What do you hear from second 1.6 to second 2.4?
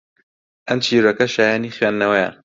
خوێندنەوەیە